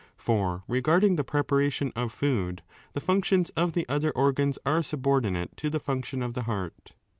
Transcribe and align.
For 0.17 0.63
regarding 0.67 1.15
the 1.15 1.23
preparation 1.23 1.91
of 1.95 2.11
food, 2.11 2.63
the 2.93 2.99
functions 2.99 3.51
of 3.51 3.73
the 3.73 3.87
other 3.87 4.09
organs 4.09 4.57
are 4.65 4.81
subordinate 4.81 5.55
to 5.57 5.69
the 5.69 5.79
function 5.79 6.23
of 6.23 6.33
the 6.33 6.45
heart. 6.49 6.93